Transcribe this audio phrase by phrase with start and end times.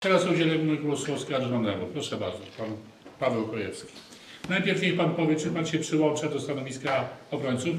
[0.00, 1.86] Teraz udzielimy głosu oskarżonemu.
[1.86, 2.76] Proszę bardzo, pan
[3.20, 3.92] Paweł Kojewski.
[4.48, 7.76] Najpierw niech pan powie, czy pan się przyłącza do stanowiska obrońców?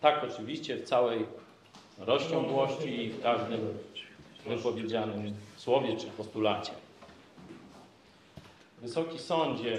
[0.00, 1.26] Tak, oczywiście, w całej
[1.98, 3.60] rozciągłości i w każdym
[4.46, 6.72] wypowiedzianym słowie czy postulacie.
[8.82, 9.78] Wysoki Sądzie,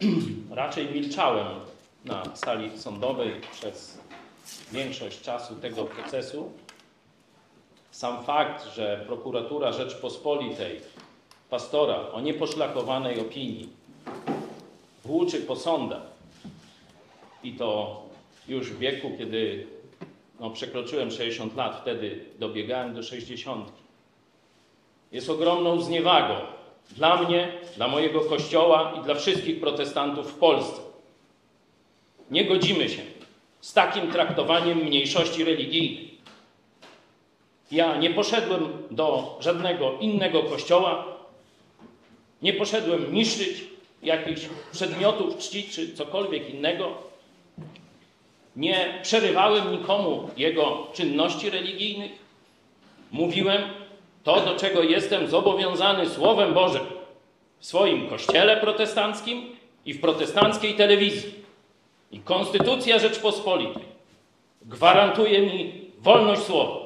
[0.50, 1.46] raczej milczałem
[2.04, 3.98] na sali sądowej przez
[4.72, 6.52] większość czasu tego procesu.
[7.92, 10.80] Sam fakt, że prokuratura Rzeczpospolitej
[11.50, 13.68] pastora o nieposzlakowanej opinii
[15.04, 16.02] włóczy po sądach
[17.44, 18.02] i to
[18.48, 19.66] już w wieku, kiedy
[20.40, 23.72] no, przekroczyłem 60 lat, wtedy dobiegałem do 60.
[25.12, 26.34] Jest ogromną zniewagą
[26.90, 30.80] dla mnie, dla mojego kościoła i dla wszystkich protestantów w Polsce.
[32.30, 33.02] Nie godzimy się
[33.60, 36.11] z takim traktowaniem mniejszości religijnej.
[37.72, 41.04] Ja nie poszedłem do żadnego innego kościoła,
[42.42, 43.64] nie poszedłem niszczyć
[44.02, 44.40] jakichś
[44.72, 46.94] przedmiotów czci czy cokolwiek innego.
[48.56, 52.12] Nie przerywałem nikomu jego czynności religijnych.
[53.12, 53.62] Mówiłem
[54.24, 56.86] to, do czego jestem zobowiązany Słowem Bożym
[57.58, 61.34] w swoim kościele protestanckim i w protestanckiej telewizji.
[62.12, 63.84] I Konstytucja Rzeczpospolitej
[64.62, 66.81] gwarantuje mi wolność słowa.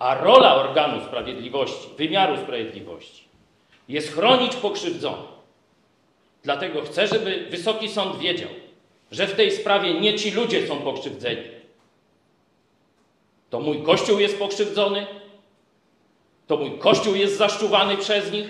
[0.00, 3.24] A rola organu sprawiedliwości, wymiaru sprawiedliwości
[3.88, 5.30] jest chronić pokrzywdzonych.
[6.42, 8.48] Dlatego chcę, żeby Wysoki Sąd wiedział,
[9.10, 11.42] że w tej sprawie nie ci ludzie są pokrzywdzeni.
[13.50, 15.06] To mój Kościół jest pokrzywdzony,
[16.46, 18.46] to mój Kościół jest zaszczuwany przez nich.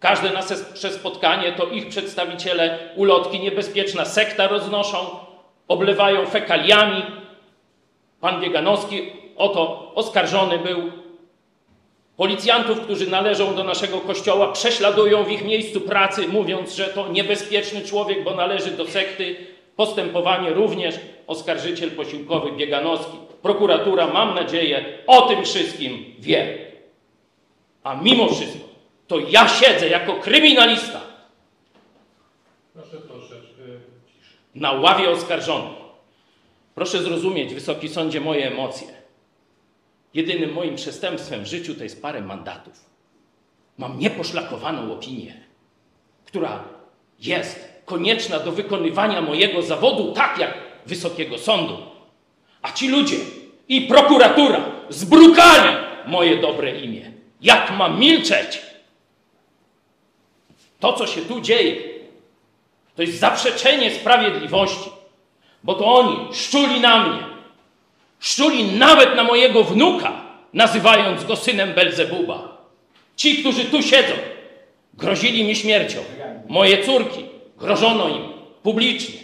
[0.00, 4.96] Każde nasze spotkanie to ich przedstawiciele ulotki niebezpieczna sekta roznoszą,
[5.68, 7.02] oblewają fekaliami.
[8.20, 10.92] Pan Bieganowski oto oskarżony był.
[12.16, 17.82] Policjantów, którzy należą do naszego kościoła, prześladują w ich miejscu pracy, mówiąc, że to niebezpieczny
[17.82, 19.36] człowiek, bo należy do sekty.
[19.76, 20.94] Postępowanie również
[21.26, 23.16] oskarżyciel posiłkowy Bieganowski.
[23.42, 26.58] Prokuratura, mam nadzieję, o tym wszystkim wie.
[27.82, 28.68] A mimo wszystko,
[29.08, 31.00] to ja siedzę jako kryminalista
[32.74, 33.62] Proszę troszeczkę
[34.06, 34.36] ciszy.
[34.54, 35.84] na ławie oskarżonych.
[36.74, 38.88] Proszę zrozumieć, Wysoki Sądzie, moje emocje.
[40.14, 42.84] Jedynym moim przestępstwem w życiu to jest parę mandatów.
[43.78, 45.34] Mam nieposzlakowaną opinię,
[46.24, 46.64] która
[47.20, 50.54] jest konieczna do wykonywania mojego zawodu, tak jak
[50.86, 51.78] Wysokiego Sądu.
[52.62, 53.16] A ci ludzie
[53.68, 55.76] i prokuratura zbrukali
[56.06, 57.12] moje dobre imię.
[57.40, 58.62] Jak mam milczeć?
[60.80, 61.82] To, co się tu dzieje,
[62.96, 64.90] to jest zaprzeczenie sprawiedliwości,
[65.62, 67.33] bo to oni szczuli na mnie,
[68.24, 70.12] szczuli nawet na mojego wnuka,
[70.52, 72.68] nazywając go synem Belzebuba.
[73.16, 74.12] Ci, którzy tu siedzą,
[74.94, 75.98] grozili mi śmiercią.
[76.48, 77.24] Moje córki
[77.58, 78.22] grożono im
[78.62, 79.20] publicznie,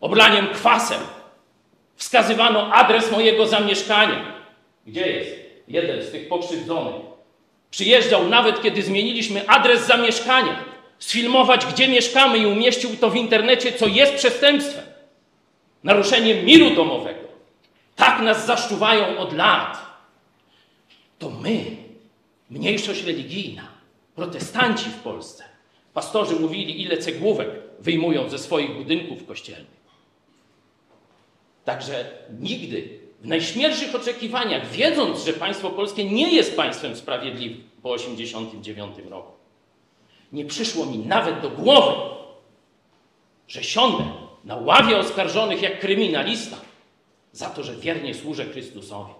[0.00, 1.00] oblaniem kwasem.
[1.96, 4.34] Wskazywano adres mojego zamieszkania.
[4.86, 5.30] Gdzie jest
[5.68, 6.94] jeden z tych pokrzywdzonych?
[7.70, 10.64] Przyjeżdżał nawet, kiedy zmieniliśmy adres zamieszkania,
[10.98, 14.84] sfilmować, gdzie mieszkamy i umieścił to w internecie, co jest przestępstwem.
[15.84, 17.23] Naruszeniem miru domowego.
[18.14, 19.78] Tak nas zaszczuwają od lat.
[21.18, 21.76] To my,
[22.50, 23.62] mniejszość religijna,
[24.14, 25.44] protestanci w Polsce,
[25.94, 27.48] pastorzy mówili, ile cegłówek
[27.80, 29.84] wyjmują ze swoich budynków kościelnych.
[31.64, 39.10] Także nigdy, w najśmielszych oczekiwaniach, wiedząc, że państwo polskie nie jest państwem sprawiedliwym po 1989
[39.10, 39.32] roku,
[40.32, 42.00] nie przyszło mi nawet do głowy,
[43.48, 44.04] że siądę
[44.44, 46.56] na ławie oskarżonych jak kryminalista
[47.34, 49.12] za to, że wiernie służę Chrystusowi.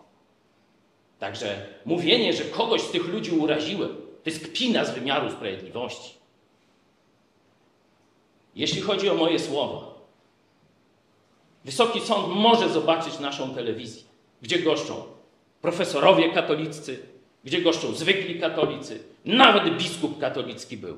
[1.19, 6.15] Także mówienie, że kogoś z tych ludzi uraziłem, to jest kpina z wymiaru sprawiedliwości.
[8.55, 9.95] Jeśli chodzi o moje słowa,
[11.65, 14.03] Wysoki Sąd może zobaczyć naszą telewizję,
[14.43, 15.03] gdzie goszczą
[15.63, 16.99] profesorowie katoliccy,
[17.45, 20.97] gdzie goszczą zwykli katolicy, nawet biskup katolicki był.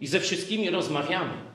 [0.00, 1.53] I ze wszystkimi rozmawiamy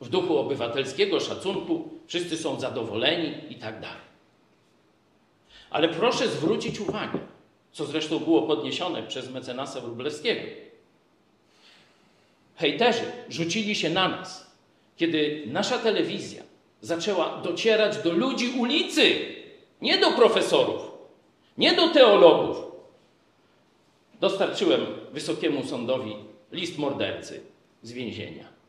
[0.00, 4.10] w duchu obywatelskiego szacunku, wszyscy są zadowoleni i tak dalej.
[5.70, 7.18] Ale proszę zwrócić uwagę,
[7.72, 10.40] co zresztą było podniesione przez mecenasa Wróblewskiego.
[12.56, 14.50] Hejterzy rzucili się na nas,
[14.96, 16.42] kiedy nasza telewizja
[16.80, 19.14] zaczęła docierać do ludzi ulicy,
[19.80, 20.80] nie do profesorów,
[21.58, 22.56] nie do teologów.
[24.20, 26.16] Dostarczyłem Wysokiemu Sądowi
[26.52, 27.40] list mordercy
[27.82, 28.59] z więzienia.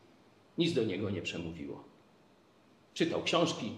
[0.58, 1.84] Nic do niego nie przemówiło.
[2.94, 3.72] Czytał książki,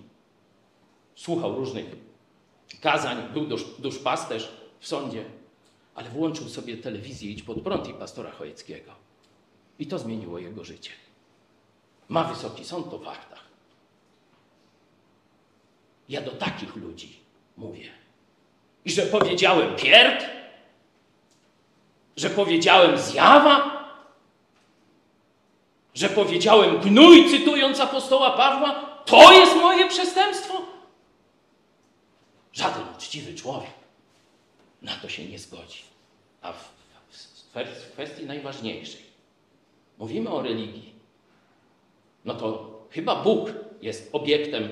[1.15, 1.87] słuchał różnych
[2.81, 5.25] kazań, był dusz, duszpasterz w sądzie,
[5.95, 8.93] ale włączył sobie telewizję Idź pod prąd i pastora Chojeckiego.
[9.79, 10.91] I to zmieniło jego życie.
[12.09, 13.45] Ma wysoki sąd w faktach.
[16.09, 17.21] Ja do takich ludzi
[17.57, 17.89] mówię.
[18.85, 20.25] I że powiedziałem pierd?
[22.17, 23.84] Że powiedziałem zjawa?
[25.95, 28.73] Że powiedziałem gnój, cytując apostoła Pawła?
[29.07, 30.63] To jest moje przestępstwo?
[32.53, 33.85] Żaden uczciwy człowiek
[34.83, 35.83] na to się nie zgodzi.
[36.43, 36.73] A w,
[37.55, 39.03] w, kwestii najważniejszej,
[39.99, 40.93] mówimy o religii,
[42.25, 43.51] no to chyba Bóg
[43.83, 44.69] jest obiektem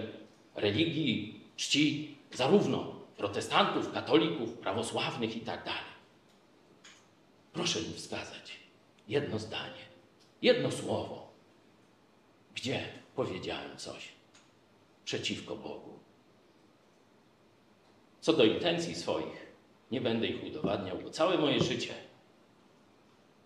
[0.54, 5.64] religii, czci zarówno protestantów, katolików, prawosławnych i tak.
[7.52, 8.52] Proszę mi wskazać
[9.08, 9.91] jedno zdanie,
[10.42, 11.28] jedno słowo,
[12.54, 12.84] gdzie
[13.14, 14.08] powiedziałem coś
[15.04, 15.98] przeciwko Bogu.
[18.20, 19.52] Co do intencji swoich,
[19.90, 21.94] nie będę ich udowadniał, bo całe moje życie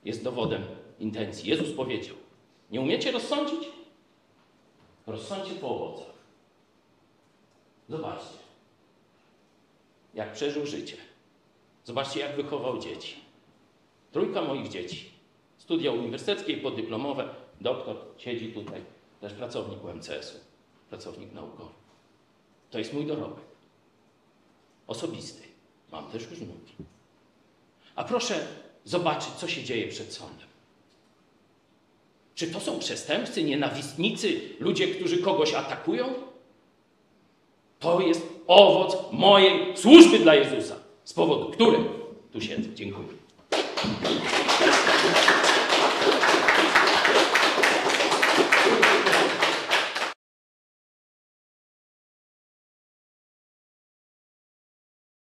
[0.04, 0.62] jest dowodem
[0.98, 1.50] intencji.
[1.50, 2.16] Jezus powiedział:
[2.70, 3.69] Nie umiecie rozsądzić?
[5.06, 6.14] Rozsądźcie po owocach.
[7.88, 8.38] Zobaczcie,
[10.14, 10.96] jak przeżył życie.
[11.84, 13.16] Zobaczcie, jak wychował dzieci.
[14.12, 15.15] Trójka moich dzieci.
[15.66, 17.28] Studia uniwersyteckie podyplomowe.
[17.60, 18.80] Doktor siedzi tutaj,
[19.20, 20.38] też pracownik UMCS-u,
[20.88, 21.70] pracownik naukowy.
[22.70, 23.44] To jest mój dorobek.
[24.86, 25.42] Osobisty.
[25.92, 26.74] Mam też już wnuki.
[27.94, 28.46] A proszę
[28.84, 30.48] zobaczyć, co się dzieje przed sądem.
[32.34, 36.14] Czy to są przestępcy, nienawistnicy, ludzie, którzy kogoś atakują?
[37.78, 41.88] To jest owoc mojej służby dla Jezusa, z powodu którym
[42.32, 42.74] tu siedzę.
[42.74, 43.08] Dziękuję.